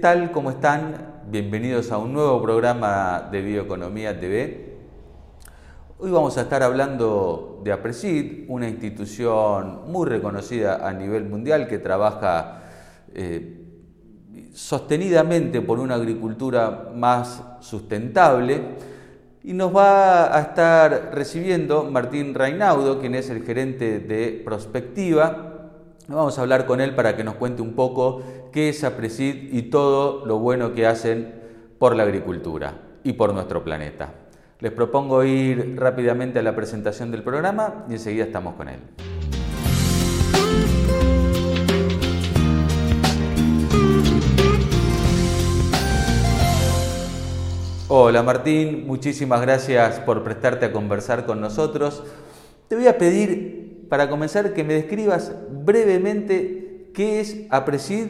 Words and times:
tal? 0.00 0.30
¿Cómo 0.30 0.50
están? 0.50 1.24
Bienvenidos 1.28 1.90
a 1.90 1.98
un 1.98 2.12
nuevo 2.12 2.40
programa 2.40 3.28
de 3.32 3.42
Bioeconomía 3.42 4.18
TV. 4.20 4.76
Hoy 5.98 6.10
vamos 6.12 6.38
a 6.38 6.42
estar 6.42 6.62
hablando 6.62 7.60
de 7.64 7.72
APRESID, 7.72 8.44
una 8.46 8.68
institución 8.68 9.90
muy 9.90 10.06
reconocida 10.06 10.86
a 10.86 10.92
nivel 10.92 11.24
mundial 11.24 11.66
que 11.66 11.78
trabaja 11.78 12.62
eh, 13.12 13.60
sostenidamente 14.54 15.62
por 15.62 15.80
una 15.80 15.96
agricultura 15.96 16.90
más 16.94 17.42
sustentable. 17.58 18.60
Y 19.42 19.52
nos 19.52 19.74
va 19.74 20.36
a 20.36 20.40
estar 20.40 21.10
recibiendo 21.12 21.90
Martín 21.90 22.34
Reinaudo, 22.34 23.00
quien 23.00 23.16
es 23.16 23.30
el 23.30 23.42
gerente 23.42 23.98
de 23.98 24.42
Prospectiva, 24.44 25.57
Vamos 26.10 26.38
a 26.38 26.40
hablar 26.40 26.64
con 26.64 26.80
él 26.80 26.94
para 26.94 27.16
que 27.16 27.22
nos 27.22 27.34
cuente 27.34 27.60
un 27.60 27.74
poco 27.74 28.22
qué 28.50 28.70
es 28.70 28.82
APRESID 28.82 29.52
y 29.52 29.64
todo 29.64 30.24
lo 30.24 30.38
bueno 30.38 30.72
que 30.72 30.86
hacen 30.86 31.34
por 31.78 31.94
la 31.94 32.04
agricultura 32.04 32.80
y 33.04 33.12
por 33.12 33.34
nuestro 33.34 33.62
planeta. 33.62 34.14
Les 34.60 34.72
propongo 34.72 35.22
ir 35.22 35.76
rápidamente 35.78 36.38
a 36.38 36.42
la 36.42 36.56
presentación 36.56 37.10
del 37.10 37.22
programa 37.22 37.84
y 37.90 37.92
enseguida 37.92 38.24
estamos 38.24 38.54
con 38.54 38.70
él. 38.70 38.78
Hola 47.88 48.22
Martín, 48.22 48.86
muchísimas 48.86 49.42
gracias 49.42 50.00
por 50.00 50.24
prestarte 50.24 50.64
a 50.64 50.72
conversar 50.72 51.26
con 51.26 51.42
nosotros. 51.42 52.02
Te 52.68 52.76
voy 52.76 52.86
a 52.86 52.96
pedir 52.96 53.57
para 53.88 54.08
comenzar 54.08 54.54
que 54.54 54.64
me 54.64 54.74
describas 54.74 55.34
brevemente 55.50 56.90
qué 56.94 57.20
es 57.20 57.46
APRESID 57.50 58.06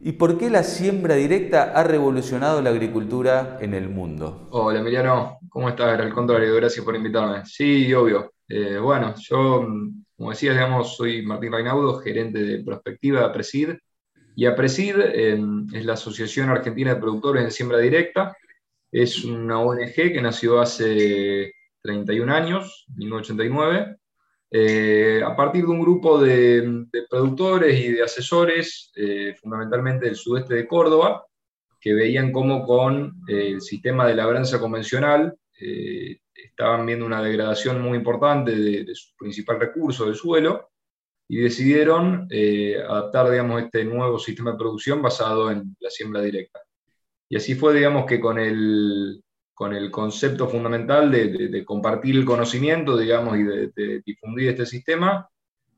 y 0.00 0.12
por 0.12 0.38
qué 0.38 0.50
la 0.50 0.62
siembra 0.62 1.16
directa 1.16 1.72
ha 1.74 1.82
revolucionado 1.82 2.62
la 2.62 2.70
agricultura 2.70 3.58
en 3.60 3.74
el 3.74 3.88
mundo. 3.88 4.48
Hola 4.50 4.80
Emiliano, 4.80 5.38
¿cómo 5.48 5.68
estás? 5.68 5.98
Al 5.98 6.12
contrario, 6.12 6.54
gracias 6.54 6.84
por 6.84 6.94
invitarme. 6.94 7.44
Sí, 7.46 7.92
obvio. 7.94 8.32
Eh, 8.48 8.78
bueno, 8.78 9.14
yo, 9.18 9.66
como 10.16 10.30
decías, 10.30 10.54
digamos, 10.54 10.96
soy 10.96 11.22
Martín 11.22 11.52
Reinaudo, 11.52 11.98
gerente 11.98 12.42
de 12.42 12.64
prospectiva 12.64 13.20
de 13.20 13.26
APRESID. 13.26 13.70
Y 14.36 14.46
APRESID 14.46 14.94
em, 15.14 15.66
es 15.74 15.84
la 15.84 15.94
Asociación 15.94 16.48
Argentina 16.48 16.94
de 16.94 17.00
Productores 17.00 17.42
en 17.42 17.50
Siembra 17.50 17.78
Directa. 17.78 18.36
Es 18.90 19.24
una 19.24 19.58
ONG 19.60 19.94
que 19.94 20.22
nació 20.22 20.60
hace 20.60 21.52
31 21.82 22.32
años, 22.32 22.86
1989, 22.96 23.96
eh, 24.50 25.20
a 25.24 25.36
partir 25.36 25.64
de 25.64 25.70
un 25.70 25.80
grupo 25.80 26.18
de, 26.18 26.86
productores 27.10 27.78
y 27.78 27.92
de 27.92 28.02
asesores, 28.02 28.90
eh, 28.96 29.34
fundamentalmente 29.38 30.06
del 30.06 30.16
sudeste 30.16 30.54
de 30.54 30.66
Córdoba, 30.66 31.26
que 31.80 31.94
veían 31.94 32.32
cómo 32.32 32.64
con 32.64 33.22
eh, 33.28 33.50
el 33.52 33.60
sistema 33.60 34.06
de 34.06 34.14
labranza 34.14 34.58
convencional 34.58 35.36
estaban 36.32 36.86
viendo 36.86 37.04
una 37.04 37.20
degradación 37.20 37.82
muy 37.82 37.98
importante 37.98 38.54
de, 38.54 38.94
su 38.94 39.16
principal 39.16 39.58
recurso, 39.58 40.06
del 40.06 40.14
suelo, 40.14 40.70
y 41.26 41.38
decidieron 41.38 42.28
adaptar, 42.88 43.28
digamos, 43.28 43.64
este 43.64 43.84
nuevo 43.84 44.20
sistema 44.20 44.52
de 44.52 44.56
producción 44.56 45.02
basado 45.02 45.50
en 45.50 45.76
la 45.80 45.90
siembra 45.90 46.22
directa. 46.22 46.60
Y 47.28 47.36
así 47.36 47.56
fue, 47.56 47.74
digamos, 47.74 48.06
que 48.06 48.20
con 48.20 48.38
el, 48.38 49.20
con 49.58 49.74
el 49.74 49.90
concepto 49.90 50.48
fundamental 50.48 51.10
de, 51.10 51.64
compartir 51.64 52.14
el 52.14 52.24
conocimiento, 52.24 52.96
digamos, 52.96 53.36
y 53.36 53.42
de, 53.42 54.02
difundir 54.06 54.50
este 54.50 54.64
sistema, 54.64 55.28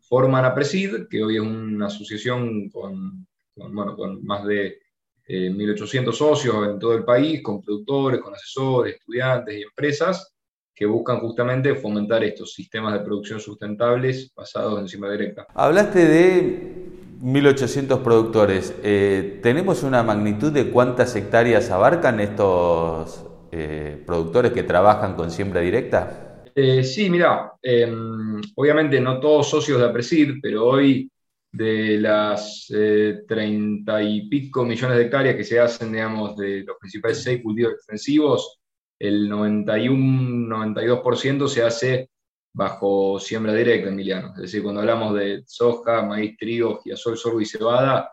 forman 0.02 0.44
a 0.44 0.54
Presid, 0.54 1.08
que 1.08 1.24
hoy 1.24 1.36
es 1.36 1.40
una 1.40 1.86
asociación 1.86 2.68
con, 2.68 3.26
bueno, 3.56 3.96
con 3.96 4.22
más 4.22 4.44
de 4.44 4.80
1.800 5.26 6.08
eh, 6.10 6.12
socios 6.12 6.68
en 6.68 6.78
todo 6.78 6.92
el 6.92 7.04
país, 7.04 7.42
con 7.42 7.62
productores, 7.62 8.20
con 8.20 8.34
asesores, 8.34 8.96
estudiantes 8.96 9.56
y 9.56 9.62
empresas, 9.62 10.30
que 10.74 10.84
buscan 10.84 11.20
justamente 11.20 11.74
fomentar 11.74 12.22
estos 12.22 12.52
sistemas 12.52 12.92
de 12.92 13.00
producción 13.00 13.40
sustentables 13.40 14.30
basados 14.34 14.78
en 14.78 14.88
siembra 14.88 15.12
directa. 15.12 15.46
Hablaste 15.54 16.04
de 16.04 16.74
1.800 17.22 18.02
productores. 18.02 18.74
Eh, 18.82 19.40
¿Tenemos 19.42 19.82
una 19.84 20.02
magnitud 20.02 20.52
de 20.52 20.70
cuántas 20.70 21.16
hectáreas 21.16 21.70
abarcan 21.70 22.20
estos 22.20 23.29
eh, 23.52 24.00
productores 24.06 24.52
que 24.52 24.62
trabajan 24.62 25.16
con 25.16 25.28
siembra 25.30 25.60
directa? 25.60 26.44
Eh, 26.54 26.84
sí, 26.84 27.10
mira, 27.10 27.54
em, 27.60 28.40
obviamente 28.54 29.00
no 29.00 29.18
todos 29.18 29.50
socios 29.50 29.80
de 29.80 29.86
APRESID, 29.86 30.34
pero 30.40 30.66
hoy 30.66 31.10
de 31.50 31.98
las 31.98 32.72
eh, 32.72 33.22
treinta 33.26 34.00
y 34.02 34.28
pico 34.28 34.64
millones 34.64 34.98
de 34.98 35.04
hectáreas 35.04 35.34
que 35.34 35.42
se 35.42 35.58
hacen, 35.58 35.90
digamos, 35.92 36.36
de 36.36 36.62
los 36.62 36.76
principales 36.78 37.20
seis 37.22 37.42
cultivos 37.42 37.72
extensivos, 37.72 38.60
el 39.00 39.28
91-92% 39.28 41.48
se 41.48 41.64
hace 41.64 42.10
bajo 42.52 43.18
siembra 43.18 43.52
directa, 43.52 43.88
Emiliano. 43.88 44.28
Es 44.36 44.42
decir, 44.42 44.62
cuando 44.62 44.80
hablamos 44.80 45.14
de 45.14 45.42
soja, 45.46 46.02
maíz, 46.02 46.36
trigo, 46.36 46.80
girasol, 46.82 47.16
sorgo 47.16 47.40
y 47.40 47.46
cebada, 47.46 48.12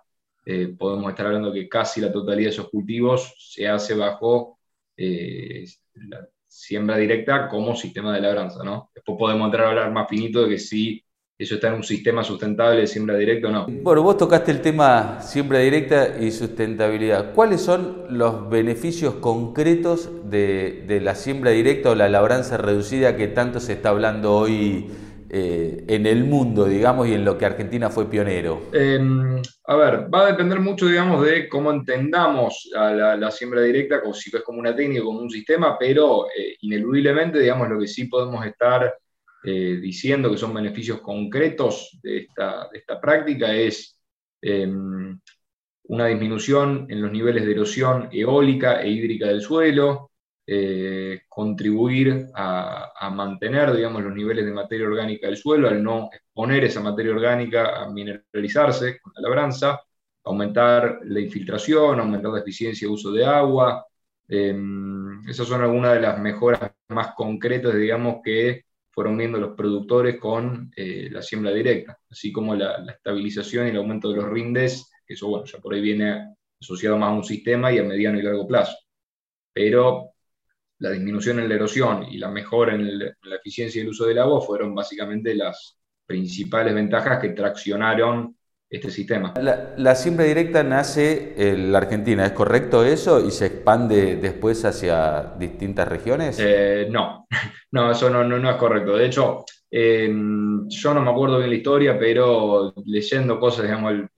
podemos 0.78 1.09
estar 1.09 1.25
hablando 1.25 1.52
que 1.52 1.68
casi 1.68 2.00
la 2.00 2.12
totalidad 2.12 2.48
de 2.48 2.54
esos 2.54 2.69
cultivos 2.69 3.34
se 3.38 3.68
hace 3.68 3.96
bajo 3.96 4.56
eh, 4.97 5.66
la 5.94 6.28
siembra 6.47 6.97
directa 6.97 7.47
como 7.47 7.75
sistema 7.75 8.16
de 8.16 8.22
labranza, 8.22 8.63
¿no? 8.63 8.90
Después 8.94 9.18
podemos 9.18 9.46
entrar 9.46 9.68
a 9.68 9.69
hablar 9.69 9.91
más 9.91 10.09
finito 10.09 10.44
de 10.44 10.50
que 10.50 10.58
si 10.58 11.03
eso 11.40 11.56
está 11.56 11.68
en 11.68 11.75
un 11.75 11.84
sistema 11.84 12.24
sustentable 12.24 12.81
de 12.81 12.88
siembra 12.88 13.16
directa 13.16 13.47
o 13.47 13.52
no. 13.52 13.68
Bueno, 13.69 14.02
vos 14.02 14.18
tocaste 14.18 14.50
el 14.52 14.62
tema 14.62 15.22
siembra 15.22 15.59
directa 15.59 16.18
y 16.19 16.31
sustentabilidad. 16.31 17.34
¿Cuáles 17.36 17.62
son 17.62 18.06
los 18.09 18.50
beneficios 18.50 19.16
concretos 19.16 20.09
de, 20.31 20.84
de 20.88 21.00
la 21.00 21.13
siembra 21.13 21.52
directa 21.52 21.91
o 21.91 21.96
la 21.96 22.09
labranza 22.09 22.57
reducida 22.57 23.16
que 23.16 23.28
tanto 23.28 23.59
se 23.59 23.74
está 23.74 23.90
hablando 23.90 24.36
hoy? 24.36 24.90
Eh, 25.30 25.84
en 25.88 26.06
el 26.06 26.24
mundo, 26.24 26.66
digamos, 26.66 27.08
y 27.08 27.14
en 27.14 27.26
lo 27.26 27.38
que 27.38 27.46
Argentina 27.46 27.90
fue 27.90 28.10
pionero? 28.10 28.62
A 29.66 29.76
ver, 29.76 30.14
va 30.14 30.22
a 30.22 30.32
depender 30.32 30.60
mucho, 30.62 30.86
digamos, 30.88 31.26
de 31.26 31.50
cómo 31.50 31.72
entendamos 31.72 32.70
la, 32.74 33.32
siembra 33.32 33.62
directa, 33.62 34.02
como 34.02 34.14
si 34.14 34.34
es 34.34 34.42
como 34.44 34.60
una 34.60 34.76
técnica, 34.76 35.04
como 35.04 35.20
un 35.20 35.30
sistema, 35.30 35.78
pero 35.78 36.28
eh, 36.28 36.56
ineludiblemente, 36.62 37.40
digamos, 37.40 37.70
lo 37.70 37.80
que 37.80 37.88
sí 37.88 38.06
podemos 38.06 38.46
estar 38.46 38.96
eh, 39.44 39.78
diciendo 39.82 40.32
que 40.32 40.38
son 40.38 40.54
beneficios 40.54 41.02
concretos 41.02 42.00
de 42.02 42.20
esta, 42.20 42.70
de 42.72 42.80
esta 42.80 43.00
práctica 43.00 43.54
es 43.54 44.00
em, 44.42 45.20
una 45.84 46.08
disminución 46.08 46.86
en 46.90 47.02
los 47.02 47.12
niveles 47.12 47.46
de 47.46 47.52
erosión 47.52 48.10
eólica 48.12 48.82
e 48.82 48.90
hídrica 48.90 49.28
del 49.28 49.42
suelo, 49.42 50.06
eh, 50.50 51.24
contribuir 51.28 52.28
a, 52.34 53.09
mantener, 53.13 53.74
digamos, 53.74 54.02
los 54.02 54.16
niveles 54.16 54.46
de 54.46 54.53
materia 54.53 54.88
orgánica 54.88 55.28
del 55.28 55.35
suelo, 55.35 55.68
al 55.68 55.84
no 55.84 56.09
exponer 56.12 56.63
esa 56.63 56.80
materia 56.80 57.12
orgánica 57.12 57.84
a 57.84 57.90
mineralizarse 57.90 58.97
con 59.02 59.12
la 59.16 59.24
labranza, 59.28 59.81
aumentar 60.24 61.00
la 61.03 61.19
infiltración, 61.19 62.00
aumentar 62.00 62.31
la 62.31 62.40
eficiencia 62.40 62.88
de 62.88 62.94
uso 62.94 63.12
de 63.12 63.25
agua. 63.25 63.86
Em, 64.28 65.28
esas 65.28 65.47
son 65.47 65.62
algunas 65.62 65.94
de 65.96 66.02
las 66.02 66.18
mejoras 66.19 66.72
más 66.90 67.13
concretas, 67.13 67.75
digamos, 67.75 68.22
que 68.24 68.63
fueron 68.91 69.18
viendo 69.18 69.40
los 69.40 69.56
productores 69.56 70.18
con 70.18 70.72
eh, 70.78 71.09
la 71.12 71.22
siembra 71.22 71.52
directa, 71.52 72.00
así 72.09 72.31
como 72.31 72.56
la, 72.56 72.86
estabilización 72.90 73.68
y 73.68 73.72
el 73.72 73.78
aumento 73.78 74.09
de 74.09 74.16
los 74.16 74.30
rindes, 74.30 74.90
que 75.06 75.13
eso, 75.16 75.28
bueno, 75.28 75.46
ya 75.46 75.59
por 75.59 75.74
ahí 75.74 75.81
viene 75.81 76.36
asociado 76.59 76.97
más 76.97 77.09
a 77.09 77.13
un 77.13 77.24
sistema 77.25 77.72
y 77.72 77.80
a 77.80 77.84
mediano 77.84 78.18
y 78.18 78.22
largo 78.22 78.47
plazo. 78.47 78.78
Pero 79.53 80.13
la 80.80 80.92
disminución 80.92 81.40
en 81.40 81.50
la 81.50 81.56
erosión 81.56 82.06
y 82.10 82.18
la 82.18 82.30
mejora 82.30 82.75
en, 82.75 83.00
la 83.00 83.36
eficiencia 83.36 83.81
del 83.81 83.90
uso 83.90 84.06
del 84.06 84.19
agua 84.19 84.42
fueron 84.42 84.75
básicamente 84.75 85.36
las 85.36 85.78
principales 86.06 86.74
ventajas 86.74 87.19
que 87.19 87.30
traccionaron 87.30 88.36
este 88.69 88.92
sistema. 88.92 89.34
La, 89.78 89.96
siembra 89.96 90.25
directa 90.25 90.62
nace 90.62 91.34
en 91.38 91.72
la 91.72 91.78
Argentina, 91.80 92.25
¿es 92.25 92.34
correcto 92.34 92.84
eso? 92.84 93.25
¿Y 93.25 93.31
se 93.31 93.46
expande 93.48 94.18
después 94.18 94.63
hacia 94.66 95.34
distintas 95.40 95.88
regiones? 95.88 96.38
Eh, 96.40 96.88
no, 96.90 97.28
no, 97.72 97.92
eso 97.92 98.10
no, 98.10 98.24
no, 98.24 98.50
es 98.50 98.56
correcto. 98.57 98.98
De 98.98 99.06
hecho, 99.06 99.46
em, 99.72 100.68
yo 100.68 100.94
no 100.94 101.01
me 101.01 101.12
acuerdo 101.12 101.38
bien 101.38 101.50
la 101.50 101.56
historia, 101.56 101.98
pero 101.98 102.74
leyendo 102.86 103.40
cosas, 103.40 103.63
digamos, 103.66 103.92
al, 103.92 104.10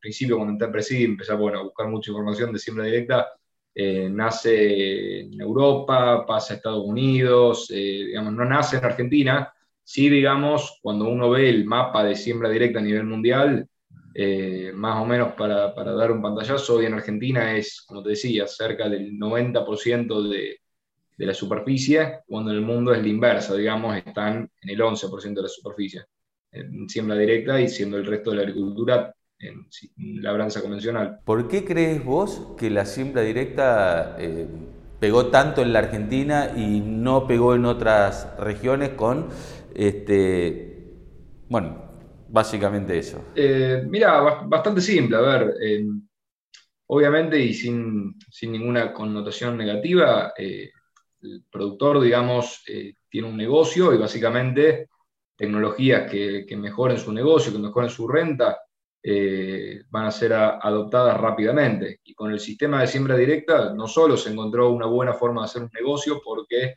principio 0.00 0.36
cuando 0.36 0.52
entré 0.52 0.68
a 0.68 0.72
Presidio, 0.72 1.06
empecé 1.06 1.32
bueno, 1.34 1.60
a 1.60 1.62
buscar 1.62 1.88
mucha 1.88 2.10
información 2.10 2.52
de 2.52 2.58
siembra 2.58 2.84
directa, 2.84 3.26
eh, 3.74 4.08
nace 4.10 5.20
en 5.20 5.40
Europa, 5.40 6.24
pasa 6.26 6.54
a 6.54 6.56
Estados 6.56 6.84
Unidos, 6.84 7.70
eh, 7.70 8.04
digamos, 8.06 8.32
no 8.32 8.44
nace 8.44 8.76
en 8.76 8.84
Argentina. 8.84 9.52
Sí, 9.82 10.08
digamos, 10.08 10.78
cuando 10.82 11.08
uno 11.08 11.30
ve 11.30 11.48
el 11.50 11.64
mapa 11.64 12.04
de 12.04 12.16
siembra 12.16 12.48
directa 12.48 12.78
a 12.78 12.82
nivel 12.82 13.04
mundial, 13.04 13.68
eh, 14.14 14.72
más 14.74 15.02
o 15.02 15.06
menos 15.06 15.34
para, 15.34 15.74
para, 15.74 15.92
dar 15.92 16.12
un 16.12 16.22
pantallazo, 16.22 16.76
hoy 16.76 16.86
en 16.86 16.94
Argentina 16.94 17.56
es, 17.56 17.82
como 17.82 18.02
te 18.02 18.10
decía, 18.10 18.46
cerca 18.46 18.88
del 18.88 19.18
90% 19.18 20.28
de, 20.28 20.60
de, 21.16 21.26
la 21.26 21.34
superficie, 21.34 22.20
cuando 22.26 22.52
en 22.52 22.58
el 22.58 22.62
mundo 22.62 22.94
es 22.94 23.02
la 23.02 23.08
inversa, 23.08 23.56
digamos, 23.56 23.96
están 23.96 24.48
en 24.62 24.70
el 24.70 24.80
11% 24.80 25.34
de 25.34 25.42
la 25.42 25.48
superficie 25.48 26.04
en 26.54 26.88
siembra 26.88 27.16
directa 27.16 27.60
y 27.60 27.68
siendo 27.68 27.96
el 27.96 28.06
resto 28.06 28.30
de 28.30 28.36
la 28.36 28.42
agricultura 28.42 29.14
en, 29.38 29.66
labranza 30.22 30.60
convencional. 30.60 31.20
¿Por 31.24 31.48
qué 31.48 31.64
crees 31.64 32.04
vos 32.04 32.54
que 32.58 32.70
la 32.70 32.86
siembra 32.86 33.22
directa 33.22 34.16
eh, 34.18 34.46
pegó 35.00 35.26
tanto 35.26 35.62
en 35.62 35.72
la 35.72 35.80
Argentina 35.80 36.52
y 36.56 36.80
no 36.80 37.26
pegó 37.26 37.54
en 37.54 37.64
otras 37.64 38.28
regiones 38.38 38.90
con, 38.90 39.28
este, 39.74 40.92
bueno, 41.48 41.90
básicamente 42.28 42.98
eso? 42.98 43.24
Eh, 43.34 43.84
mira, 43.88 44.20
bastante 44.46 44.80
simple, 44.80 45.16
a 45.16 45.20
ver, 45.20 45.54
obviamente 46.86 47.38
y 47.38 47.54
sin, 47.54 48.16
ninguna 48.42 48.92
connotación 48.92 49.56
negativa, 49.56 50.32
el 50.36 50.70
productor, 51.50 52.00
digamos, 52.00 52.62
tiene 53.08 53.28
un 53.28 53.36
negocio 53.36 53.94
y 53.94 53.98
básicamente 53.98 54.88
tecnologías 55.36 56.10
que, 56.10 56.46
mejoren 56.56 56.98
su 56.98 57.12
negocio, 57.12 57.52
que 57.52 57.58
mejoren 57.58 57.90
su 57.90 58.08
renta, 58.08 58.58
eh, 59.06 59.82
van 59.90 60.06
a 60.06 60.10
ser 60.10 60.32
adoptadas 60.32 61.20
rápidamente. 61.20 62.00
Y 62.04 62.14
con 62.14 62.32
el 62.32 62.40
sistema 62.40 62.80
de 62.80 62.86
siembra 62.86 63.16
directa 63.16 63.74
no 63.74 63.86
solo 63.86 64.16
se 64.16 64.30
encontró 64.30 64.70
una 64.70 64.86
buena 64.86 65.12
forma 65.12 65.42
de 65.42 65.44
hacer 65.44 65.62
un 65.62 65.70
negocio, 65.74 66.22
porque, 66.24 66.76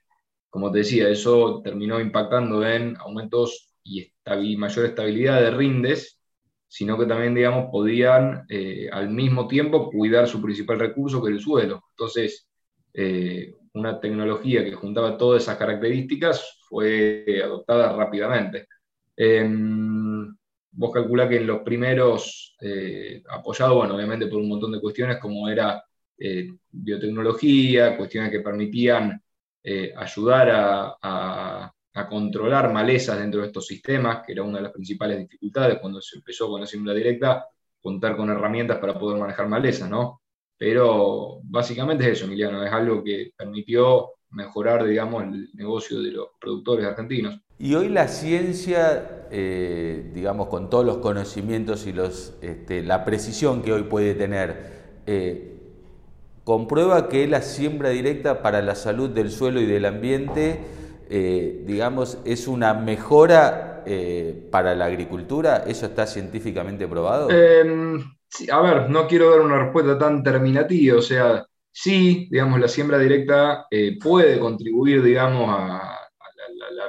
como 0.49 0.69
te 0.69 0.79
decía, 0.79 1.07
eso 1.09 1.61
terminó 1.63 2.01
impactando 2.01 2.67
en 2.67 2.97
aumentos 2.97 3.73
y 3.85 4.11
mayor 4.57 4.85
estabilidad 4.85 5.39
de 5.39 5.51
rindes, 5.51 6.19
sino 6.67 6.97
que 6.97 7.05
también, 7.05 7.33
digamos, 7.33 7.69
podían 7.71 8.45
eh, 8.49 8.89
al 8.91 9.09
mismo 9.09 9.47
tiempo 9.47 9.89
cuidar 9.89 10.27
su 10.27 10.41
principal 10.41 10.79
recurso, 10.79 11.23
que 11.23 11.31
el 11.31 11.39
suelo. 11.39 11.81
Entonces, 11.91 12.49
eh, 12.93 13.53
una 13.73 14.01
tecnología 14.01 14.65
que 14.65 14.73
juntaba 14.73 15.17
todas 15.17 15.43
esas 15.43 15.57
características 15.57 16.59
fue 16.67 17.41
adoptada 17.41 17.95
rápidamente. 17.95 18.67
Em, 19.15 20.35
vos 20.77 20.91
calculás 20.93 21.27
que 21.27 21.37
en 21.37 21.47
los 21.47 21.61
primeros, 21.61 22.55
eh, 22.61 23.23
apoyado, 23.29 23.75
bueno, 23.75 23.95
obviamente 23.95 24.27
por 24.27 24.39
un 24.39 24.47
montón 24.47 24.71
de 24.71 24.79
cuestiones 24.79 25.17
como 25.17 25.49
era 25.49 25.83
eh, 26.17 26.49
biotecnología, 26.69 27.97
cuestiones 27.97 28.31
que 28.31 28.41
permitían 28.41 29.21
eh, 29.63 29.93
ayudar 29.95 30.97
a, 31.01 31.73
controlar 32.09 32.71
malezas 32.71 33.17
dentro 33.17 33.41
de 33.41 33.47
estos 33.47 33.65
sistemas, 33.65 34.21
que 34.23 34.31
era 34.31 34.43
una 34.43 34.57
de 34.57 34.65
las 34.65 34.71
principales 34.71 35.17
dificultades 35.17 35.79
cuando 35.79 35.99
se 35.99 36.17
empezó 36.17 36.47
con 36.47 36.61
la 36.61 36.67
siembra 36.67 36.93
directa, 36.93 37.47
contar 37.81 38.15
con 38.15 38.29
herramientas 38.29 38.77
para 38.77 38.99
poder 38.99 39.19
manejar 39.19 39.47
malezas, 39.47 39.89
¿no? 39.89 40.21
Pero 40.55 41.39
básicamente 41.43 42.03
es 42.05 42.11
eso, 42.11 42.25
Emiliano, 42.25 42.63
es 42.63 42.71
algo 42.71 43.03
que 43.03 43.31
permitió 43.35 44.11
mejorar, 44.29 44.85
digamos, 44.85 45.23
el 45.23 45.49
negocio 45.55 45.99
de 45.99 46.11
los 46.11 46.27
productores 46.39 46.85
argentinos. 46.85 47.41
Y 47.59 47.73
hoy 47.73 47.89
la 47.89 48.07
ciencia, 48.07 49.25
eh, 49.31 50.11
digamos, 50.13 50.47
con 50.47 50.69
todos 50.69 50.85
los 50.85 50.97
conocimientos 50.97 51.87
y 51.87 51.93
los, 51.93 52.35
este, 52.41 52.83
la 52.83 53.03
precisión 53.03 53.63
que 53.63 53.73
hoy 53.73 53.83
puede 53.83 54.13
tener, 54.13 54.77
eh, 55.07 55.55
comprueba 56.43 57.09
que 57.09 57.27
la 57.27 57.41
siembra 57.41 57.89
directa 57.89 58.43
para 58.43 58.61
la 58.61 58.75
salud 58.75 59.09
del 59.09 59.31
suelo 59.31 59.59
y 59.59 59.65
del 59.65 59.85
ambiente, 59.85 60.59
eh, 61.09 61.63
digamos, 61.65 62.19
es 62.25 62.47
una 62.47 62.73
mejora 62.73 63.73
para 64.51 64.75
la 64.75 64.85
agricultura. 64.85 65.63
¿Eso 65.65 65.85
está 65.85 66.05
científicamente 66.05 66.85
probado? 66.89 67.29
Em, 67.31 68.03
a 68.51 68.61
ver, 68.61 68.89
no 68.89 69.07
quiero 69.07 69.31
dar 69.31 69.39
una 69.39 69.63
respuesta 69.63 69.97
tan 69.97 70.21
terminativa, 70.21 70.97
o 70.97 71.01
sea, 71.01 71.45
sí, 71.71 72.27
digamos, 72.29 72.59
la 72.59 72.67
siembra 72.67 72.99
directa 72.99 73.65
puede 74.03 74.39
contribuir, 74.39 75.01
digamos, 75.01 75.49
a, 75.49 76.06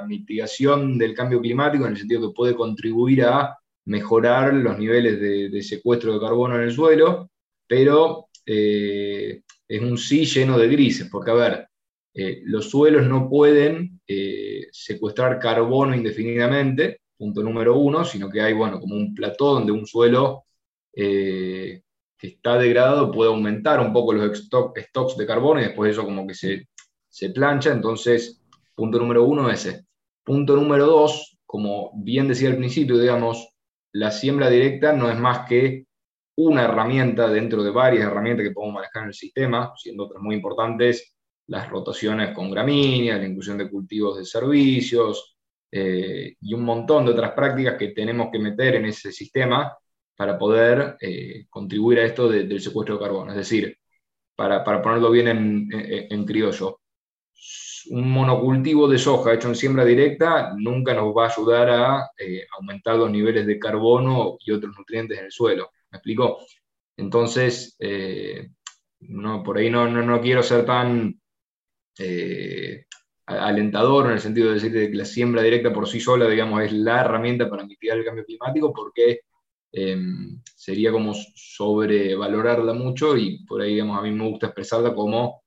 mitigación 0.01 0.97
del 0.97 1.13
cambio 1.13 1.41
climático, 1.41 1.85
en 1.85 1.91
el 1.91 1.97
sentido 1.97 2.29
que 2.29 2.35
puede 2.35 2.55
contribuir 2.55 3.25
a 3.25 3.57
mejorar 3.85 4.53
los 4.53 4.77
niveles 4.77 5.19
de, 5.19 5.63
secuestro 5.63 6.13
de 6.13 6.19
carbono 6.19 6.55
en 6.55 6.61
el 6.61 6.71
suelo, 6.71 7.31
pero 7.67 8.27
eh, 8.45 9.41
es 9.67 9.81
un 9.81 9.97
sí 9.97 10.25
lleno 10.25 10.57
de 10.57 10.67
grises, 10.67 11.09
porque, 11.09 11.31
a 11.31 11.35
ver, 11.35 11.67
eh, 12.13 12.41
los 12.45 12.69
suelos 12.69 13.07
no 13.07 13.29
pueden 13.29 14.01
secuestrar 14.71 15.39
carbono 15.39 15.95
indefinidamente, 15.95 17.01
punto 17.19 17.43
número 17.43 17.77
uno, 17.77 18.05
sino 18.05 18.29
que 18.29 18.41
hay, 18.41 18.53
bueno, 18.53 18.79
como 18.79 18.95
un 18.95 19.13
plató 19.13 19.53
donde 19.53 19.73
un 19.73 19.85
suelo 19.85 20.45
eh, 20.93 21.81
que 22.17 22.27
está 22.27 22.57
degradado 22.57 23.11
puede 23.11 23.29
aumentar 23.29 23.79
un 23.79 23.93
poco 23.93 24.13
los 24.13 24.37
stocks 24.37 25.17
de 25.17 25.25
carbono 25.25 25.59
y 25.59 25.65
después 25.65 25.91
eso 25.91 26.05
como 26.05 26.25
que 26.25 26.33
se, 26.33 26.67
se 27.07 27.29
plancha. 27.29 27.71
Entonces, 27.71 28.41
punto 28.75 28.97
número 28.97 29.23
uno 29.25 29.49
ese. 29.49 29.85
Punto 30.29 30.55
número 30.55 30.85
dos, 30.85 31.39
como 31.43 31.89
bien 31.95 32.27
decía 32.27 32.49
al 32.49 32.57
principio, 32.57 32.99
digamos, 32.99 33.49
la 33.93 34.11
siembra 34.11 34.47
directa 34.47 34.93
no 34.93 35.09
es 35.09 35.17
más 35.17 35.49
que 35.49 35.87
una 36.35 36.65
herramienta 36.65 37.27
dentro 37.29 37.63
de 37.63 37.71
varias 37.71 38.05
herramientas 38.05 38.45
que 38.45 38.51
podemos 38.51 38.75
manejar 38.75 39.01
en 39.01 39.07
el 39.07 39.15
sistema, 39.15 39.73
siendo 39.75 40.05
otras 40.05 40.21
muy 40.21 40.35
importantes 40.35 41.15
las 41.47 41.67
rotaciones 41.67 42.35
con 42.35 42.51
gramíneas, 42.51 43.19
la 43.19 43.25
inclusión 43.25 43.57
de 43.57 43.71
cultivos 43.71 44.19
de 44.19 44.25
servicios 44.25 45.35
eh, 45.71 46.35
y 46.39 46.53
un 46.53 46.61
montón 46.63 47.05
de 47.05 47.11
otras 47.13 47.31
prácticas 47.31 47.73
que 47.75 47.87
tenemos 47.87 48.29
que 48.31 48.37
meter 48.37 48.75
en 48.75 48.85
ese 48.85 49.11
sistema 49.11 49.75
para 50.15 50.37
poder 50.37 50.95
eh, 51.01 51.47
contribuir 51.49 52.01
a 52.01 52.05
esto 52.05 52.29
del 52.29 52.61
secuestro 52.61 52.97
de 52.97 53.01
carbono. 53.01 53.31
Es 53.31 53.37
decir, 53.37 53.75
para, 54.35 54.63
ponerlo 54.63 55.09
bien 55.09 55.27
en, 55.71 56.25
criollo, 56.25 56.78
un 57.91 58.09
monocultivo 58.11 58.87
de 58.87 58.97
soja 58.97 59.33
hecho 59.33 59.47
en 59.47 59.55
siembra 59.55 59.85
directa 59.85 60.53
nunca 60.57 60.93
nos 60.93 61.15
va 61.15 61.25
a 61.25 61.31
ayudar 61.31 61.69
a 61.69 62.11
eh, 62.17 62.45
aumentar 62.57 62.95
los 62.95 63.09
niveles 63.09 63.45
de 63.45 63.59
carbono 63.59 64.37
y 64.39 64.51
otros 64.51 64.75
nutrientes 64.77 65.17
en 65.17 65.25
el 65.25 65.31
suelo. 65.31 65.71
¿Me 65.91 65.97
explico? 65.97 66.39
Entonces, 66.97 67.75
eh, 67.79 68.49
no, 69.01 69.43
por 69.43 69.57
ahí 69.57 69.69
no, 69.69 69.87
no, 69.87 70.21
quiero 70.21 70.43
ser 70.43 70.65
tan 70.65 71.19
alentador 73.25 74.07
en 74.07 74.13
el 74.13 74.19
sentido 74.19 74.47
de 74.47 74.53
decir 74.55 74.71
que 74.71 74.95
la 74.95 75.05
siembra 75.05 75.41
directa 75.41 75.73
por 75.73 75.87
sí 75.87 75.99
sola, 75.99 76.27
digamos, 76.27 76.63
es 76.63 76.73
la 76.73 77.01
herramienta 77.01 77.49
para 77.49 77.65
mitigar 77.65 77.97
el 77.97 78.05
cambio 78.05 78.25
climático, 78.25 78.73
porque 78.73 79.21
Em, 79.71 80.41
sería 80.55 80.91
como 80.91 81.13
sobrevalorarla 81.13 82.73
mucho 82.73 83.15
y 83.15 83.45
por 83.45 83.61
ahí, 83.61 83.73
digamos, 83.73 83.99
a 83.99 84.01
mí 84.01 84.11
me 84.11 84.27
gusta 84.27 84.47
expresarla 84.47 84.95
como 84.95 85.43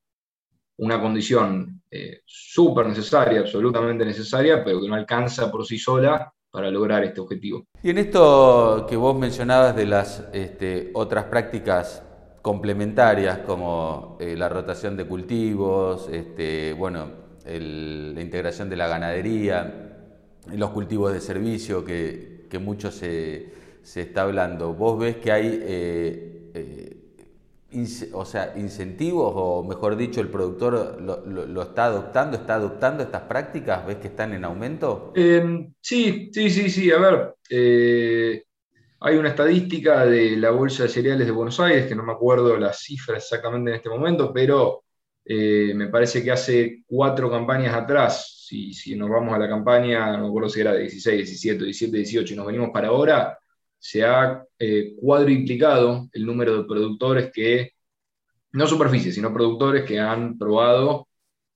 una 0.83 1.01
condición 1.01 1.83
eh, 1.91 2.21
súper 2.25 2.87
necesaria, 2.87 3.41
absolutamente 3.41 4.05
necesaria, 4.05 4.63
pero 4.65 4.81
que 4.81 4.89
no 4.89 4.95
alcanza 4.95 5.51
por 5.51 5.67
sí 5.67 5.79
sola 5.79 6.33
para 6.51 6.71
lograr 6.71 7.03
este 7.05 7.21
objetivo. 7.21 7.65
Y 7.83 7.91
en 7.91 7.99
esto 7.99 8.87
que 8.89 8.97
vos 8.97 9.17
mencionabas 9.19 9.75
de 9.75 9.87
las 9.87 10.25
este, 10.33 10.91
otras 10.95 11.25
prácticas 11.25 12.03
complementarias 12.43 13.39
como 13.39 14.17
eh, 14.21 14.37
la 14.37 14.49
rotación 14.49 14.97
de 14.97 15.07
cultivos, 15.07 16.09
este, 16.11 16.73
bueno, 16.75 17.23
la 17.45 18.21
integración 18.21 18.69
de 18.69 18.77
la 18.77 18.89
ganadería, 18.89 19.97
los 20.55 20.71
cultivos 20.71 21.13
de 21.13 21.21
servicio 21.21 21.85
que, 21.85 22.47
que 22.49 22.59
muchos 22.59 22.95
se 22.95 23.63
se 23.83 24.03
está 24.03 24.23
hablando, 24.23 24.75
¿vos 24.75 24.99
ves 24.99 25.17
que 25.17 25.33
hay 25.33 25.61
eh, 25.63 26.51
eh, 26.55 26.97
o 28.13 28.25
sea, 28.25 28.53
incentivos 28.57 29.33
o 29.35 29.65
mejor 29.65 29.97
dicho 29.97 30.21
el 30.21 30.29
productor 30.29 31.01
lo, 31.01 31.63
está 31.63 31.87
adoptando, 31.87 32.37
está 32.37 32.55
adoptando 32.55 33.03
estas 33.03 33.23
prácticas? 33.23 33.87
¿Ves 33.87 33.97
que 33.97 34.09
están 34.09 34.33
en 34.33 34.45
aumento? 34.45 35.13
Em, 35.15 35.73
sí, 35.81 36.31
sí, 36.33 36.51
sí, 36.51 36.71
sí. 36.71 36.91
A 36.91 36.99
ver, 36.99 37.35
eh, 37.51 38.45
hay 39.01 39.17
una 39.17 39.31
estadística 39.31 40.07
de 40.07 40.37
la 40.37 40.51
Bolsa 40.51 40.85
de 40.85 40.89
Cereales 40.89 41.27
de 41.27 41.33
Buenos 41.33 41.59
Aires, 41.61 41.87
que 41.87 41.95
no 41.95 42.03
me 42.03 42.13
acuerdo 42.13 42.57
la 42.57 42.73
cifra 42.73 43.17
exactamente 43.17 43.71
en 43.71 43.77
este 43.77 43.89
momento, 43.89 44.33
pero 44.33 44.85
me 45.25 45.89
parece 45.89 46.23
que 46.23 46.33
hace 46.33 46.83
cuatro 46.87 47.31
campañas 47.31 47.75
atrás, 47.75 48.45
si, 48.47 48.75
si, 48.75 48.97
nos 48.97 49.09
vamos 49.09 49.35
a 49.35 49.39
la 49.39 49.49
campaña, 49.49 50.13
no 50.17 50.25
me 50.25 50.29
acuerdo 50.29 50.49
si 50.49 50.61
era 50.61 50.73
de 50.73 50.81
16, 50.81 51.17
17, 51.17 51.65
17, 51.65 51.97
18, 51.97 52.35
y 52.35 52.37
nos 52.37 52.47
venimos 52.47 52.71
para 52.71 52.89
ahora, 52.89 53.39
se 53.83 54.05
ha 54.05 54.47
eh, 54.61 54.95
cuadriplicado 54.97 56.09
el 56.13 56.25
número 56.25 56.57
de 56.57 56.69
productores 56.69 57.33
que, 57.33 57.73
no 58.53 58.67
superficie, 58.69 59.11
sino 59.11 59.33
productores 59.33 59.85
que 59.85 59.99
han 59.99 60.39
probado 60.39 61.09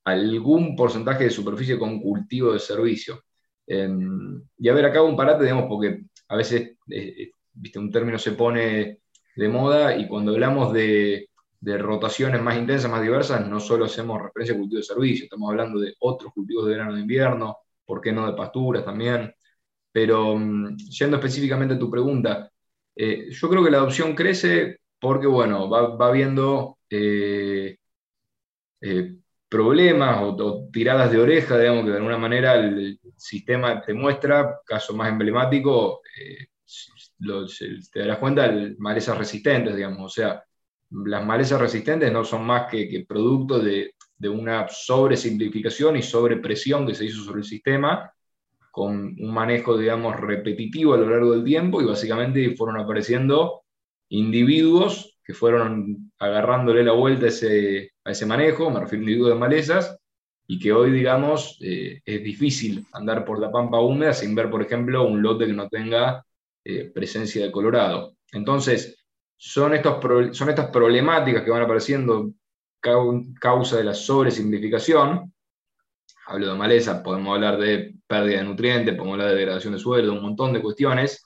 algún 0.03 0.75
porcentaje 0.75 1.23
de 1.23 1.29
superficie 1.29 1.79
con 1.79 2.01
cultivo 2.01 2.51
de 2.51 2.59
servicio. 2.59 3.23
Em, 3.65 4.43
y 4.57 4.67
a 4.67 4.73
ver, 4.73 4.85
acá 4.85 5.01
un 5.03 5.15
parate, 5.15 5.43
digamos, 5.43 5.67
porque 5.69 6.01
a 6.27 6.35
veces 6.35 6.61
eh, 6.89 7.15
eh, 7.17 7.31
¿viste? 7.53 7.79
un 7.79 7.91
término 7.91 8.19
se 8.19 8.33
pone 8.33 8.99
de 9.35 9.47
moda 9.47 9.95
y 9.95 10.05
cuando 10.09 10.33
hablamos 10.33 10.73
de, 10.73 11.29
de, 11.61 11.77
rotaciones 11.77 12.41
más 12.41 12.57
intensas, 12.57 12.91
más 12.91 13.03
diversas, 13.03 13.47
no 13.47 13.61
solo 13.61 13.85
hacemos 13.85 14.21
referencia 14.21 14.53
a 14.53 14.57
cultivo 14.59 14.79
de 14.79 14.83
servicio, 14.83 15.23
estamos 15.25 15.49
hablando 15.49 15.79
de 15.79 15.93
otros 15.99 16.33
cultivos 16.33 16.65
de 16.65 16.71
verano 16.71 16.93
de 16.93 17.01
invierno, 17.01 17.57
¿por 17.85 18.01
qué 18.01 18.11
no 18.11 18.27
de 18.27 18.33
pasturas 18.33 18.83
también? 18.83 19.33
Pero 19.97 20.35
mm, 20.35 20.77
yendo 20.77 21.17
específicamente 21.17 21.73
a 21.73 21.79
tu 21.79 21.89
pregunta, 21.89 22.51
eh, 22.95 23.31
yo 23.31 23.49
creo 23.49 23.63
que 23.63 23.71
la 23.71 23.77
adopción 23.79 24.13
crece 24.13 24.81
porque, 24.99 25.25
bueno, 25.25 25.67
va, 25.67 25.95
va 25.95 26.09
habiendo 26.09 26.77
eh, 26.87 27.77
eh, 28.81 29.15
problemas 29.49 30.19
o, 30.21 30.69
tiradas 30.71 31.11
de 31.11 31.19
oreja, 31.19 31.57
digamos, 31.57 31.83
que 31.85 31.89
de 31.89 31.97
alguna 31.97 32.19
manera 32.19 32.53
el, 32.53 32.99
sistema 33.15 33.81
te 33.81 33.95
muestra, 33.95 34.59
caso 34.63 34.93
más 34.95 35.09
emblemático, 35.09 36.01
te 37.89 37.99
darás 37.99 38.19
cuenta, 38.19 38.53
malezas 38.77 39.17
resistentes, 39.17 39.75
digamos, 39.75 40.05
o 40.05 40.09
sea, 40.09 40.43
las 40.91 41.25
malezas 41.25 41.59
resistentes 41.59 42.11
no 42.11 42.23
son 42.23 42.45
más 42.45 42.69
que, 42.69 42.87
que 42.87 43.03
producto 43.03 43.57
de, 43.57 43.95
de 44.15 44.29
una 44.29 44.67
sobresimplificación 44.69 45.97
y 45.97 46.03
sobrepresión 46.03 46.85
que 46.85 46.93
se 46.93 47.05
hizo 47.05 47.23
sobre 47.23 47.39
el 47.39 47.45
sistema, 47.45 48.13
con 48.77 49.15
un 49.17 49.33
manejo, 49.33 49.75
digamos, 49.75 50.15
repetitivo 50.19 50.93
a 50.93 50.97
lo 50.97 51.09
largo 51.09 51.31
del 51.31 51.43
tiempo, 51.43 51.81
y 51.81 51.85
básicamente 51.85 52.55
fueron 52.55 52.79
apareciendo 52.79 53.63
individuos 54.09 55.17
que 55.25 55.33
fueron 55.33 56.11
agarrándole 56.19 56.83
la 56.83 56.91
vuelta 56.91 57.25
a 57.25 57.29
ese, 57.29 57.93
a 58.05 58.11
ese 58.11 58.27
manejo, 58.27 58.69
me 58.69 58.79
refiero 58.79 59.01
a 59.01 59.03
individuos 59.05 59.29
de 59.31 59.39
malezas, 59.39 59.97
y 60.45 60.59
que 60.59 60.71
hoy, 60.73 60.91
digamos, 60.91 61.57
eh, 61.59 62.01
es 62.05 62.23
difícil 62.23 62.85
andar 62.93 63.25
por 63.25 63.39
la 63.39 63.51
pampa 63.51 63.79
húmeda 63.79 64.13
sin 64.13 64.35
ver, 64.35 64.47
por 64.47 64.61
ejemplo, 64.61 65.07
un 65.07 65.23
lote 65.23 65.47
que 65.47 65.53
no 65.53 65.67
tenga 65.69 66.23
eh, 66.63 66.91
presencia 66.93 67.43
de 67.43 67.51
colorado. 67.51 68.15
Entonces, 68.31 69.03
son, 69.37 69.73
estos 69.73 70.37
son 70.37 70.49
estas 70.49 70.69
problemáticas 70.69 71.41
que 71.41 71.49
van 71.49 71.63
apareciendo 71.63 72.31
causa 73.41 73.77
de 73.77 73.85
la 73.85 73.95
sobresimplificación. 73.95 75.33
Hablo 76.29 76.49
de 76.49 76.55
maleza, 76.55 77.01
podemos 77.01 77.33
hablar 77.35 77.57
de 77.57 77.95
pérdida 78.05 78.39
de 78.39 78.43
nutrientes, 78.43 78.95
podemos 78.95 79.13
hablar 79.13 79.29
de 79.29 79.35
degradación 79.35 79.73
de 79.73 79.79
suelo, 79.79 80.11
un 80.11 80.21
montón 80.21 80.51
de 80.51 80.61
cuestiones 80.61 81.23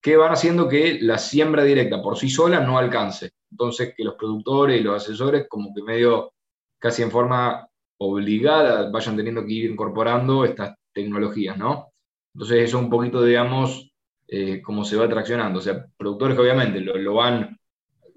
que 0.00 0.16
van 0.16 0.32
haciendo 0.32 0.68
que 0.68 0.98
la 1.02 1.18
siembra 1.18 1.64
directa 1.64 2.02
por 2.02 2.16
sí 2.16 2.30
sola 2.30 2.60
no 2.60 2.78
alcance. 2.78 3.32
Entonces, 3.50 3.94
que 3.94 4.04
los 4.04 4.14
productores 4.14 4.80
y 4.80 4.82
los 4.82 4.96
asesores, 4.96 5.46
como 5.48 5.74
que 5.74 5.82
medio 5.82 6.32
casi 6.78 7.02
en 7.02 7.10
forma 7.10 7.68
obligada, 7.98 8.90
vayan 8.90 9.16
teniendo 9.16 9.44
que 9.44 9.52
ir 9.52 9.70
incorporando 9.70 10.44
estas 10.46 10.76
tecnologías, 10.92 11.58
¿no? 11.58 11.92
Entonces, 12.34 12.64
eso 12.64 12.78
un 12.78 12.88
poquito, 12.88 13.22
digamos, 13.22 13.92
eh, 14.26 14.62
cómo 14.62 14.84
se 14.84 14.96
va 14.96 15.08
traccionando. 15.08 15.58
O 15.58 15.62
sea, 15.62 15.86
productores 15.96 16.34
que 16.34 16.42
obviamente 16.42 16.80
lo, 16.80 17.14
van 17.14 17.58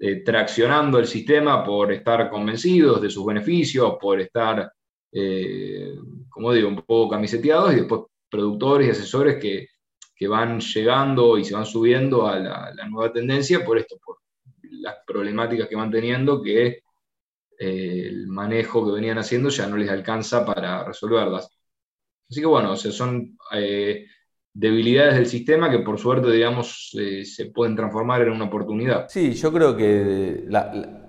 eh, 0.00 0.24
traccionando 0.24 0.98
el 0.98 1.06
sistema 1.06 1.62
por 1.62 1.92
estar 1.92 2.30
convencidos 2.30 3.02
de 3.02 3.10
sus 3.10 3.26
beneficios, 3.26 3.96
por 4.00 4.18
estar, 4.20 4.72
eh, 5.12 5.94
como 6.28 6.52
digo, 6.52 6.68
un 6.68 6.76
poco 6.76 7.10
camiseteados, 7.10 7.72
y 7.72 7.76
después 7.76 8.02
productores 8.28 8.88
y 8.88 8.90
asesores 8.90 9.36
que 9.36 9.68
que 10.16 10.26
van 10.26 10.60
llegando 10.60 11.36
y 11.36 11.44
se 11.44 11.54
van 11.54 11.66
subiendo 11.66 12.26
a 12.26 12.38
la, 12.38 12.88
nueva 12.88 13.12
tendencia 13.12 13.62
por 13.64 13.78
esto, 13.78 13.98
por 14.04 14.16
las 14.62 14.96
problemáticas 15.06 15.68
que 15.68 15.76
van 15.76 15.90
teniendo 15.90 16.42
que 16.42 16.80
eh, 17.58 18.06
el 18.08 18.26
manejo 18.26 18.84
que 18.86 18.92
venían 18.92 19.18
haciendo 19.18 19.50
ya 19.50 19.66
no 19.66 19.76
les 19.76 19.90
alcanza 19.90 20.44
para 20.44 20.84
resolverlas. 20.84 21.50
Así 22.28 22.40
que 22.40 22.46
bueno, 22.46 22.72
o 22.72 22.76
sea, 22.76 22.92
son 22.92 23.36
eh, 23.52 24.06
debilidades 24.54 25.16
del 25.16 25.26
sistema 25.26 25.70
que 25.70 25.80
por 25.80 25.98
suerte, 25.98 26.32
digamos, 26.32 26.90
se 26.90 27.46
pueden 27.46 27.76
transformar 27.76 28.22
en 28.22 28.30
una 28.30 28.46
oportunidad. 28.46 29.08
Sí, 29.08 29.34
yo 29.34 29.52
creo 29.52 29.76
que 29.76 30.46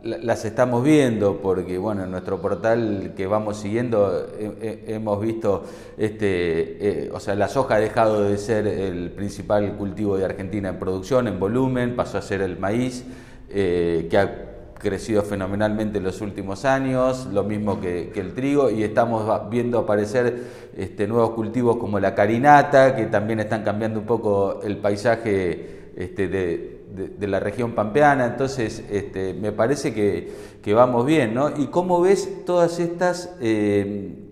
las 0.07 0.45
estamos 0.45 0.83
viendo 0.83 1.37
porque, 1.41 1.77
bueno, 1.77 2.05
en 2.05 2.11
nuestro 2.11 2.41
portal 2.41 3.13
que 3.15 3.27
vamos 3.27 3.57
siguiendo 3.57 4.25
hemos 4.39 5.21
visto, 5.21 5.63
este, 5.97 7.05
eh, 7.05 7.09
o 7.13 7.19
sea, 7.19 7.35
la 7.35 7.49
soja 7.49 7.75
ha 7.75 7.79
dejado 7.79 8.23
de 8.23 8.37
ser 8.37 8.67
el 8.67 9.11
principal 9.11 9.75
cultivo 9.75 10.17
de 10.17 10.25
Argentina 10.25 10.69
en 10.69 10.79
producción, 10.79 11.27
en 11.27 11.39
volumen, 11.39 11.95
pasó 11.95 12.17
a 12.17 12.21
ser 12.21 12.41
el 12.41 12.57
maíz, 12.57 13.03
eh, 13.49 14.07
que 14.09 14.17
ha 14.17 14.43
crecido 14.79 15.23
fenomenalmente 15.23 15.97
en 15.97 16.03
los 16.03 16.21
últimos 16.21 16.63
años, 16.63 17.27
lo 17.33 17.43
mismo 17.43 17.81
que, 17.81 18.11
el 18.15 18.33
trigo, 18.33 18.69
y 18.69 18.83
estamos 18.83 19.49
viendo 19.49 19.79
aparecer 19.79 20.43
este, 20.77 21.07
nuevos 21.07 21.31
cultivos 21.31 21.77
como 21.77 21.99
la 21.99 22.15
carinata, 22.15 22.95
que 22.95 23.07
también 23.07 23.39
están 23.39 23.63
cambiando 23.63 23.99
un 23.99 24.05
poco 24.05 24.61
el 24.63 24.77
paisaje 24.77 25.91
este, 25.95 26.27
de, 26.27 26.76
la 27.19 27.39
región 27.39 27.73
pampeana, 27.73 28.25
entonces 28.25 28.83
este, 28.89 29.33
me 29.33 29.51
parece 29.51 29.93
que, 29.93 30.73
vamos 30.73 31.05
bien, 31.05 31.33
¿no? 31.33 31.49
¿Y 31.57 31.67
cómo 31.67 32.01
ves 32.01 32.45
todas 32.45 32.79
estas... 32.79 33.35
Eh, 33.41 34.23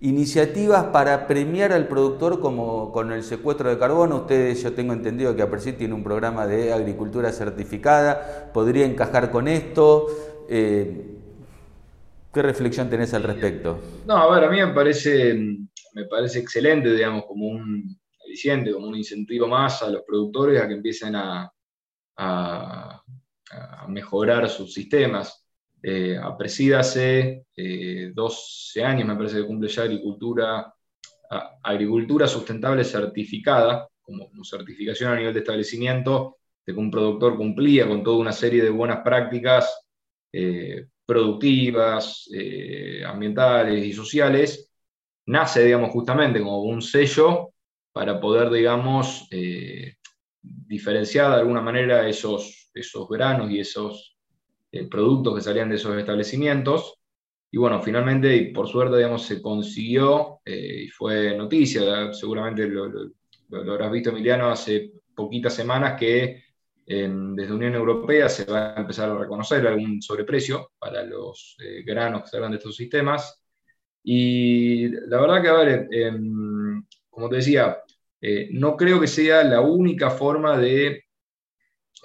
iniciativas 0.00 0.84
para 0.92 1.26
premiar 1.26 1.72
al 1.72 1.88
productor 1.88 2.38
como 2.38 2.92
con 2.92 3.10
el 3.10 3.22
secuestro 3.22 3.70
de 3.70 3.78
carbono. 3.78 4.16
Ustedes, 4.16 4.62
yo 4.62 4.74
tengo 4.74 4.92
entendido 4.92 5.34
que 5.34 5.40
APRESID 5.40 5.76
tiene 5.76 5.94
un 5.94 6.04
programa 6.04 6.46
de 6.46 6.74
agricultura 6.74 7.32
certificada, 7.32 8.50
podría 8.52 8.84
encajar 8.84 9.30
con 9.30 9.48
esto. 9.48 10.06
Eh, 10.50 11.16
¿Qué 12.34 12.42
reflexión 12.42 12.90
tenés 12.90 13.14
al 13.14 13.22
respecto? 13.22 13.78
No, 14.06 14.18
a 14.18 14.34
ver, 14.34 14.44
a 14.44 14.50
mí 14.50 14.58
me 14.58 14.74
parece, 14.74 15.32
me 15.94 16.04
parece 16.04 16.40
excelente, 16.40 16.90
digamos, 16.90 17.24
como 17.24 17.46
un 17.46 17.96
como 18.72 18.88
un 18.88 18.96
incentivo 18.96 19.46
más 19.46 19.82
a 19.82 19.90
los 19.90 20.02
productores 20.02 20.60
a 20.60 20.66
que 20.66 20.74
empiecen 20.74 21.14
a, 21.14 21.53
a 22.16 23.02
mejorar 23.88 24.48
sus 24.48 24.72
sistemas. 24.72 25.44
Eh, 25.86 26.18
hace 26.74 27.44
12 28.14 28.80
eh, 28.80 28.84
años, 28.84 29.06
me 29.06 29.16
parece 29.16 29.36
que 29.36 29.46
cumple 29.46 29.68
ya 29.68 29.82
agricultura, 29.82 30.74
agricultura 31.62 32.26
sustentable 32.26 32.84
certificada, 32.84 33.86
como, 34.00 34.30
certificación 34.44 35.12
a 35.12 35.16
nivel 35.16 35.34
de 35.34 35.40
establecimiento, 35.40 36.38
de 36.64 36.72
que 36.72 36.80
un 36.80 36.90
productor 36.90 37.36
cumplía 37.36 37.86
con 37.86 38.02
toda 38.02 38.16
una 38.16 38.32
serie 38.32 38.62
de 38.62 38.70
buenas 38.70 39.00
prácticas 39.00 39.86
eh, 40.32 40.86
productivas, 41.04 42.30
eh, 42.32 43.02
ambientales 43.06 43.84
y 43.84 43.92
sociales, 43.92 44.70
nace, 45.26 45.64
digamos, 45.64 45.90
justamente 45.90 46.38
como 46.38 46.62
un 46.62 46.80
sello 46.80 47.50
para 47.92 48.18
poder, 48.18 48.48
digamos, 48.50 49.28
diferenciar 50.44 51.30
de 51.30 51.36
alguna 51.36 51.60
manera 51.60 52.08
esos, 52.08 52.70
esos 52.74 53.08
granos 53.08 53.50
y 53.50 53.60
esos 53.60 54.18
eh, 54.70 54.86
productos 54.88 55.36
que 55.36 55.40
salían 55.40 55.68
de 55.68 55.76
esos 55.76 55.96
establecimientos. 55.96 57.00
Y 57.50 57.58
bueno, 57.58 57.80
finalmente, 57.80 58.34
y 58.36 58.52
por 58.52 58.68
suerte, 58.68 58.96
digamos, 58.96 59.22
se 59.24 59.40
consiguió, 59.40 60.40
eh, 60.44 60.84
y 60.86 60.88
fue 60.88 61.36
noticia, 61.36 62.12
seguramente 62.12 62.66
lo, 62.66 62.90
habrás 63.50 63.92
visto, 63.92 64.10
Emiliano, 64.10 64.48
hace 64.48 64.92
poquitas 65.14 65.54
semanas 65.54 65.98
que 65.98 66.42
desde 66.86 67.52
Unión 67.52 67.74
Europea 67.74 68.28
se 68.28 68.44
va 68.44 68.74
a 68.74 68.80
empezar 68.80 69.08
a 69.08 69.18
reconocer 69.18 69.66
algún 69.66 70.02
sobreprecio 70.02 70.72
para 70.78 71.02
los 71.02 71.56
eh, 71.64 71.82
granos 71.82 72.22
que 72.22 72.28
salgan 72.28 72.50
de 72.50 72.58
estos 72.58 72.76
sistemas. 72.76 73.42
Y 74.02 74.88
la 74.88 75.20
verdad 75.20 75.40
que, 75.40 75.48
a 75.48 75.52
ver, 75.54 75.88
em, 75.90 76.84
como 77.08 77.28
te 77.30 77.36
decía, 77.36 77.78
no 78.52 78.76
creo 78.76 79.00
que 79.00 79.06
sea 79.06 79.44
la 79.44 79.60
única 79.60 80.10
forma 80.10 80.56
de, 80.56 81.04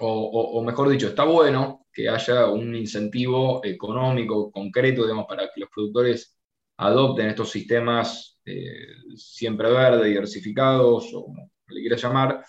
o 0.00 0.62
mejor 0.62 0.88
dicho, 0.88 1.08
está 1.08 1.24
bueno 1.24 1.80
que 1.92 2.08
haya 2.08 2.46
un 2.48 2.74
incentivo 2.74 3.60
económico 3.64 4.50
concreto, 4.50 5.02
digamos, 5.02 5.26
para 5.26 5.50
que 5.52 5.60
los 5.60 5.70
productores 5.70 6.36
adopten 6.76 7.28
estos 7.28 7.50
sistemas 7.50 8.40
eh, 8.44 8.86
siempre 9.16 9.70
verdes, 9.70 10.06
diversificados, 10.06 11.12
o 11.12 11.24
como 11.24 11.50
le 11.68 11.80
quieras 11.80 12.02
llamar, 12.02 12.44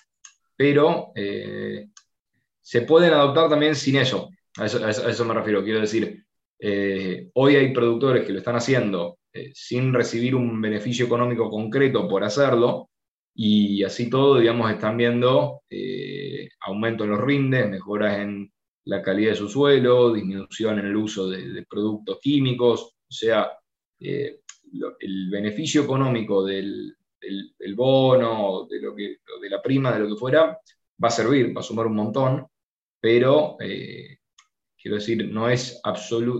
pero 0.56 1.12
eh, 1.16 1.90
se 2.62 2.82
pueden 2.84 3.13
adoptar 3.13 3.50
también 3.50 3.75
sin 3.75 3.98
eso. 3.98 4.30
A 4.58 4.66
eso, 4.66 5.25
me 5.25 5.34
refiero. 5.34 5.63
Quiero 5.63 5.82
decir, 5.82 6.25
eh, 6.60 7.30
hoy 7.34 7.56
hay 7.56 7.74
productores 7.74 8.25
que 8.25 8.34
lo 8.34 8.40
están 8.40 8.56
haciendo 8.56 9.18
sin 9.54 9.94
recibir 9.94 10.36
un 10.36 10.62
beneficio 10.62 11.06
económico 11.06 11.50
concreto 11.50 12.06
por 12.08 12.22
hacerlo, 12.22 12.90
y 13.34 13.84
así 13.84 14.10
todo, 14.10 14.40
digamos, 14.40 14.70
están 14.72 14.98
viendo 14.98 15.62
aumento 16.62 17.04
en 17.04 17.10
los 17.12 17.22
rindes, 17.22 17.70
mejoras 17.70 18.20
en 18.20 18.52
la 18.86 19.02
calidad 19.02 19.32
de 19.32 19.38
su 19.38 19.48
suelo, 19.48 20.14
disminución 20.14 20.80
en 20.80 20.88
el 20.88 20.96
uso 20.96 21.30
de, 21.30 21.66
productos 21.70 22.20
químicos, 22.20 22.82
o 22.84 23.14
sea, 23.14 23.52
eh, 24.00 24.40
el 25.00 25.30
beneficio 25.30 25.84
económico 25.84 26.44
del, 26.44 26.96
bono, 27.76 28.68
de, 28.70 28.82
lo 28.82 28.96
que, 28.96 29.18
de 29.42 29.50
la 29.50 29.62
prima, 29.62 29.94
de 29.94 30.00
lo 30.00 30.08
que 30.10 30.20
fuera, 30.20 30.58
va 31.04 31.08
a 31.08 31.12
servir, 31.12 31.56
va 31.56 31.62
a 31.62 31.64
sumar 31.64 31.88
un 31.88 31.96
montón, 31.96 32.48
pero 33.00 33.58
eh, 33.60 34.18
quiero 34.78 34.96
decir, 34.96 35.28
no, 35.30 35.50
es 35.50 35.82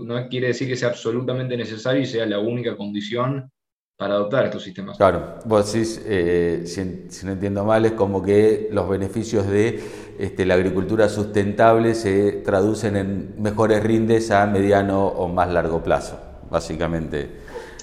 no 0.02 0.28
quiere 0.28 0.48
decir 0.48 0.68
que 0.68 0.76
sea 0.76 0.88
absolutamente 0.88 1.56
necesario 1.56 2.02
y 2.02 2.06
sea 2.06 2.26
la 2.26 2.40
única 2.40 2.76
condición 2.76 3.50
para 3.96 4.14
adoptar 4.14 4.46
estos 4.46 4.62
sistemas. 4.62 4.96
Claro, 4.96 5.38
vos 5.44 5.72
decís, 5.72 6.02
eh, 6.06 6.62
si, 6.66 7.24
no 7.24 7.32
entiendo 7.32 7.64
mal, 7.64 7.84
es 7.84 7.92
como 7.92 8.22
que 8.22 8.68
los 8.72 8.88
beneficios 8.88 9.46
de 9.46 9.80
este, 10.18 10.44
la 10.44 10.54
agricultura 10.54 11.08
sustentable 11.08 11.94
se 11.94 12.32
traducen 12.44 12.96
en 12.96 13.40
mejores 13.40 13.82
rindes 13.82 14.30
a 14.30 14.46
mediano 14.46 15.06
o 15.06 15.28
más 15.28 15.52
largo 15.52 15.82
plazo, 15.82 16.18
básicamente. 16.50 17.28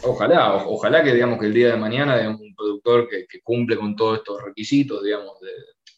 Ojalá, 0.03 0.65
ojalá 0.65 1.03
que 1.03 1.13
digamos 1.13 1.39
que 1.39 1.47
el 1.47 1.53
día 1.53 1.71
de 1.71 1.77
mañana 1.77 2.17
un 2.29 2.55
productor 2.55 3.07
que, 3.07 3.25
cumple 3.43 3.77
con 3.77 3.95
todos 3.95 4.19
estos 4.19 4.41
requisitos, 4.43 5.03
digamos, 5.03 5.39
de, 5.41 5.51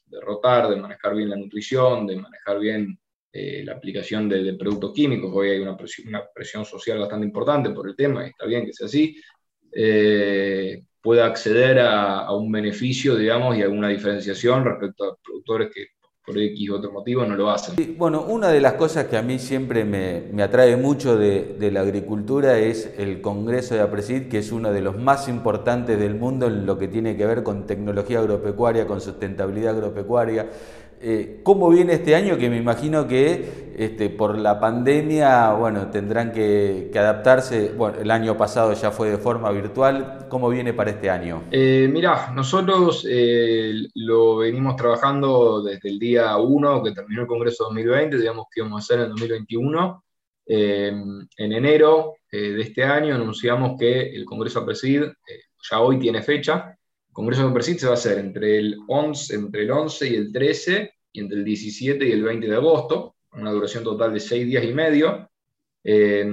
de, 0.06 0.22
rotar, 0.22 0.70
de 0.70 0.76
manejar 0.76 1.16
bien 1.16 1.30
la 1.30 1.36
nutrición, 1.36 2.08
de 2.08 2.16
manejar 2.16 2.60
bien 2.60 3.00
eh, 3.34 3.64
la 3.64 3.74
aplicación 3.74 4.28
de, 4.28 4.54
productos 4.56 4.92
químicos, 4.94 5.32
hoy 5.34 5.52
hay 5.52 5.60
una 5.60 5.78
presión, 5.78 6.10
una 6.10 6.24
presión 6.34 6.66
social 6.66 7.00
bastante 7.00 7.26
importante 7.26 7.70
por 7.70 7.88
el 7.88 7.96
tema, 7.96 8.26
y 8.26 8.30
está 8.30 8.46
bien 8.46 8.66
que 8.66 8.74
sea 8.74 8.88
así, 8.88 9.16
eh, 9.74 10.84
pueda 11.02 11.26
acceder 11.26 11.80
a, 11.80 12.32
un 12.34 12.52
beneficio, 12.52 13.16
digamos, 13.16 13.58
y 13.58 13.64
a 13.64 13.70
una 13.70 13.90
diferenciación 13.90 14.64
respecto 14.64 15.06
a 15.06 15.18
productores 15.24 15.70
que 15.74 15.88
por 16.24 16.38
X 16.38 16.70
otro 16.70 16.92
motivo 16.92 17.26
no 17.26 17.36
lo 17.36 17.50
hacen. 17.50 17.76
bueno, 17.98 18.22
una 18.22 18.50
de 18.50 18.62
las 18.62 18.74
cosas 18.74 19.06
que 19.06 19.18
a 19.18 19.24
mí 19.24 19.40
siempre 19.40 19.84
me, 19.84 20.44
atrae 20.44 20.78
mucho 20.78 21.18
de, 21.18 21.56
de, 21.60 21.72
la 21.72 21.82
agricultura 21.82 22.60
es 22.60 22.94
el 22.98 23.22
Congreso 23.22 23.74
de 23.74 23.82
APRESID, 23.82 24.28
que 24.28 24.38
es 24.38 24.52
uno 24.52 24.72
de 24.72 24.82
los 24.82 24.98
más 24.98 25.28
importantes 25.28 26.00
del 26.00 26.14
mundo 26.14 26.46
en 26.46 26.68
lo 26.68 26.78
que 26.78 26.88
tiene 26.88 27.18
que 27.18 27.26
ver 27.26 27.42
con 27.42 27.66
tecnología 27.66 28.20
agropecuaria, 28.20 28.86
con 28.86 29.02
sustentabilidad 29.02 29.76
agropecuaria. 29.76 30.48
Eh, 31.04 31.40
¿Cómo 31.44 31.70
viene 31.70 31.94
este 31.94 32.16
año? 32.16 32.38
Que 32.38 32.50
me 32.50 32.58
imagino 32.58 33.08
que 33.08 33.74
este, 33.76 34.10
por 34.10 34.38
la 34.38 34.60
pandemia, 34.60 35.54
bueno, 35.54 35.90
tendrán 35.90 36.32
que, 36.32 36.92
adaptarse. 36.94 37.72
Bueno, 37.76 37.98
el 38.00 38.12
año 38.12 38.38
pasado 38.38 38.74
ya 38.74 38.92
fue 38.92 39.10
de 39.10 39.18
forma 39.18 39.50
virtual. 39.52 40.28
¿Cómo 40.30 40.50
viene 40.50 40.74
para 40.74 40.92
este 40.92 41.10
año? 41.10 41.44
Eh, 41.52 41.90
mirá, 41.92 42.32
nosotros 42.36 43.08
eh, 43.10 43.74
lo 43.96 44.38
venimos 44.38 44.76
trabajando 44.76 45.64
desde 45.64 45.90
el 45.90 45.98
día 45.98 46.38
1 46.38 46.84
que 46.84 46.92
terminó 46.92 47.22
el 47.22 47.28
Congreso 47.28 47.64
2020, 47.66 48.18
digamos 48.18 48.46
que 48.52 48.60
íbamos 48.60 48.82
a 48.82 48.84
hacer 48.84 49.06
en 49.06 49.10
2021. 49.10 50.04
en 50.46 51.28
enero 51.38 52.14
de 52.32 52.62
este 52.62 52.84
año 52.84 53.16
anunciamos 53.16 53.78
que 53.80 54.16
el 54.16 54.26
Congreso 54.26 54.60
a 54.60 54.66
presidir 54.66 55.14
ya 55.70 55.80
hoy 55.80 56.00
tiene 56.00 56.22
fecha, 56.22 56.78
Congreso 57.12 57.48
de 57.48 57.54
Persit 57.54 57.80
se 57.80 57.86
va 57.88 57.94
a 57.94 57.96
hacer 57.96 58.18
entre 58.20 58.58
el, 58.58 58.78
11, 58.88 59.36
entre 59.36 59.64
el 59.64 59.72
11 59.72 60.10
y 60.10 60.16
el 60.16 60.32
13 60.32 60.94
y 61.14 61.20
entre 61.20 61.38
el 61.40 61.46
17 61.46 62.08
y 62.08 62.12
el 62.12 62.24
20 62.24 62.48
de 62.48 62.56
agosto, 62.56 63.16
una 63.34 63.52
duración 63.52 63.84
total 63.84 64.14
de 64.14 64.20
seis 64.20 64.46
días 64.46 64.64
y 64.64 64.74
medio. 64.74 65.30
Eh, 65.84 66.26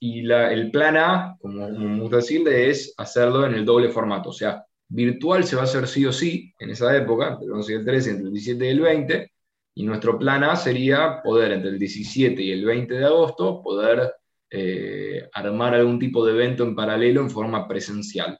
y 0.00 0.30
el 0.30 0.70
plan 0.70 0.96
A, 0.96 1.36
como, 1.40 1.68
me 1.68 2.00
gusta 2.00 2.16
decirle, 2.16 2.70
es 2.70 2.94
hacerlo 2.96 3.46
en 3.46 3.54
el 3.54 3.64
doble 3.64 3.88
formato, 3.88 4.30
o 4.30 4.32
sea, 4.32 4.64
virtual 4.88 5.44
se 5.44 5.56
va 5.56 5.62
a 5.62 5.64
hacer 5.64 5.88
sí 5.88 6.04
o 6.06 6.12
sí 6.12 6.52
en 6.58 6.70
esa 6.70 6.94
época, 6.96 7.32
entre 7.32 7.46
el 7.46 7.52
11 7.52 7.72
y 7.72 7.76
el 7.76 7.84
13, 7.84 8.10
entre 8.10 8.26
el 8.26 8.32
17 8.32 8.66
y 8.66 8.68
el 8.68 8.80
20, 8.80 9.32
y 9.74 9.84
nuestro 9.84 10.18
plan 10.18 10.44
A 10.44 10.56
sería 10.56 11.22
poder 11.22 11.52
entre 11.52 11.70
el 11.70 11.78
17 11.78 12.40
y 12.42 12.52
el 12.52 12.64
20 12.64 12.94
de 12.94 13.04
agosto 13.04 13.62
poder 13.62 14.12
eh, 14.50 15.28
armar 15.32 15.74
algún 15.74 15.98
tipo 15.98 16.24
de 16.24 16.32
evento 16.32 16.62
en 16.62 16.74
paralelo 16.74 17.20
en 17.20 17.30
forma 17.30 17.66
presencial. 17.66 18.38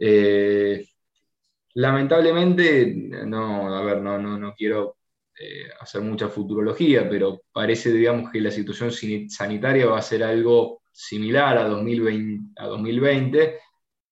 Eh, 0.00 0.86
lamentablemente, 1.74 2.86
no, 3.26 3.74
a 3.74 3.84
ver, 3.84 4.00
no, 4.00 4.18
no, 4.18 4.38
no 4.38 4.54
quiero 4.54 4.96
eh, 5.38 5.68
hacer 5.80 6.02
mucha 6.02 6.28
futurología, 6.28 7.08
pero 7.08 7.42
parece, 7.52 7.92
digamos, 7.92 8.30
que 8.32 8.40
la 8.40 8.50
situación 8.50 8.90
sanitaria 9.28 9.86
va 9.86 9.98
a 9.98 10.02
ser 10.02 10.24
algo 10.24 10.82
similar 10.90 11.58
a 11.58 11.68
2020. 11.68 12.60
A 12.60 12.66
2020 12.66 13.58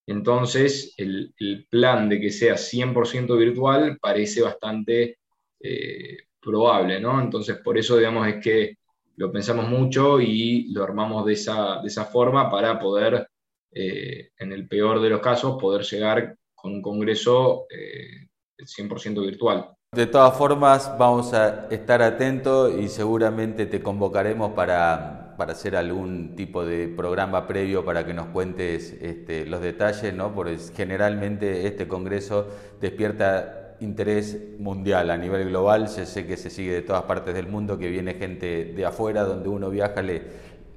entonces, 0.08 0.94
el, 0.96 1.34
plan 1.70 2.08
de 2.08 2.18
que 2.20 2.30
sea 2.30 2.56
100% 2.56 3.36
virtual 3.36 3.98
parece 4.00 4.40
bastante 4.40 5.18
eh, 5.60 6.16
probable, 6.40 6.98
¿no? 6.98 7.20
Entonces, 7.20 7.58
por 7.58 7.76
eso, 7.76 7.98
digamos, 7.98 8.26
es 8.26 8.42
que 8.42 8.76
lo 9.16 9.30
pensamos 9.30 9.68
mucho 9.68 10.18
y 10.20 10.72
lo 10.72 10.82
armamos 10.84 11.26
de 11.26 11.34
esa, 11.34 11.80
de 11.82 11.88
esa 11.88 12.06
forma 12.06 12.50
para 12.50 12.78
poder 12.80 13.27
eh, 13.72 14.30
en 14.38 14.52
el 14.52 14.68
peor 14.68 15.00
de 15.00 15.10
los 15.10 15.20
casos, 15.20 15.58
poder 15.60 15.82
llegar 15.82 16.36
con 16.54 16.72
un 16.72 16.82
congreso 16.82 17.66
eh, 17.70 18.28
100% 18.58 19.24
virtual. 19.24 19.70
De 19.94 20.06
todas 20.06 20.36
formas, 20.36 20.92
vamos 20.98 21.32
a 21.32 21.66
estar 21.70 22.02
atentos 22.02 22.74
y 22.78 22.88
seguramente 22.88 23.64
te 23.64 23.80
convocaremos 23.80 24.52
para, 24.52 25.34
para 25.38 25.52
hacer 25.52 25.76
algún 25.76 26.36
tipo 26.36 26.64
de 26.64 26.88
programa 26.88 27.46
previo 27.46 27.84
para 27.84 28.04
que 28.04 28.12
nos 28.12 28.26
cuentes 28.26 28.92
este, 29.00 29.46
los 29.46 29.62
detalles, 29.62 30.12
¿no? 30.12 30.34
porque 30.34 30.58
generalmente 30.76 31.66
este 31.66 31.88
congreso 31.88 32.48
despierta 32.80 33.76
interés 33.80 34.36
mundial 34.58 35.10
a 35.10 35.16
nivel 35.16 35.48
global. 35.48 35.88
Yo 35.88 36.04
sé 36.04 36.26
que 36.26 36.36
se 36.36 36.50
sigue 36.50 36.72
de 36.72 36.82
todas 36.82 37.04
partes 37.04 37.34
del 37.34 37.46
mundo, 37.46 37.78
que 37.78 37.88
viene 37.88 38.14
gente 38.14 38.64
de 38.64 38.84
afuera, 38.84 39.22
donde 39.22 39.48
uno 39.48 39.70
viaja, 39.70 40.02
le, 40.02 40.22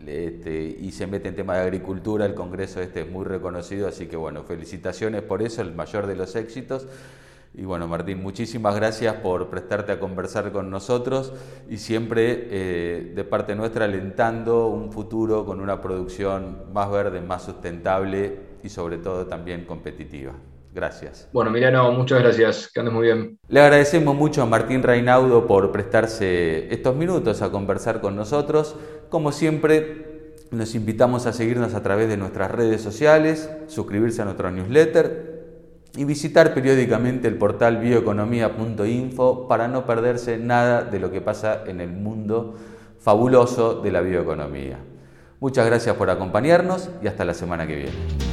este, 0.07 0.77
y 0.79 0.91
se 0.91 1.07
mete 1.07 1.29
en 1.29 1.35
tema 1.35 1.55
de 1.55 1.61
agricultura, 1.61 2.25
el 2.25 2.33
Congreso 2.33 2.81
este 2.81 3.01
es 3.01 3.09
muy 3.09 3.25
reconocido, 3.25 3.87
así 3.87 4.07
que 4.07 4.15
bueno, 4.15 4.43
felicitaciones 4.43 5.21
por 5.21 5.41
eso, 5.41 5.61
el 5.61 5.73
mayor 5.73 6.07
de 6.07 6.15
los 6.15 6.35
éxitos. 6.35 6.87
Y 7.53 7.63
bueno, 7.63 7.87
Martín, 7.87 8.21
muchísimas 8.23 8.75
gracias 8.75 9.15
por 9.15 9.49
prestarte 9.49 9.91
a 9.91 9.99
conversar 9.99 10.53
con 10.53 10.69
nosotros 10.69 11.33
y 11.69 11.77
siempre 11.77 12.47
eh, 12.49 13.11
de 13.13 13.23
parte 13.25 13.55
nuestra 13.55 13.85
alentando 13.85 14.67
un 14.67 14.91
futuro 14.91 15.45
con 15.45 15.59
una 15.59 15.81
producción 15.81 16.71
más 16.71 16.89
verde, 16.89 17.19
más 17.19 17.43
sustentable 17.43 18.37
y 18.63 18.69
sobre 18.69 18.99
todo 18.99 19.27
también 19.27 19.65
competitiva. 19.65 20.33
Gracias. 20.73 21.27
Bueno, 21.33 21.51
Milano, 21.51 21.91
muchas 21.91 22.21
gracias. 22.21 22.71
Que 22.73 22.79
andes 22.79 22.93
muy 22.93 23.07
bien. 23.07 23.37
Le 23.49 23.59
agradecemos 23.59 24.15
mucho 24.15 24.41
a 24.41 24.45
Martín 24.45 24.81
Reinaudo 24.81 25.45
por 25.45 25.69
prestarse 25.71 26.73
estos 26.73 26.95
minutos 26.95 27.41
a 27.41 27.51
conversar 27.51 27.99
con 27.99 28.15
nosotros. 28.15 28.77
Como 29.11 29.33
siempre, 29.33 30.37
nos 30.51 30.73
invitamos 30.73 31.25
a 31.25 31.33
seguirnos 31.33 31.73
a 31.73 31.83
través 31.83 32.07
de 32.07 32.15
nuestras 32.15 32.49
redes 32.49 32.79
sociales, 32.79 33.49
suscribirse 33.67 34.21
a 34.21 34.25
nuestro 34.25 34.49
newsletter 34.51 35.43
y 35.97 36.05
visitar 36.05 36.53
periódicamente 36.53 37.27
el 37.27 37.37
portal 37.37 37.75
bioeconomía.info 37.79 39.49
para 39.49 39.67
no 39.67 39.85
perderse 39.85 40.37
nada 40.37 40.83
de 40.83 41.01
lo 41.01 41.11
que 41.11 41.19
pasa 41.19 41.61
en 41.67 41.81
el 41.81 41.89
mundo 41.91 42.55
fabuloso 43.01 43.81
de 43.81 43.91
la 43.91 43.99
bioeconomía. 43.99 44.77
Muchas 45.41 45.65
gracias 45.65 45.93
por 45.97 46.09
acompañarnos 46.09 46.89
y 47.03 47.07
hasta 47.07 47.25
la 47.25 47.33
semana 47.33 47.67
que 47.67 47.75
viene. 47.75 48.30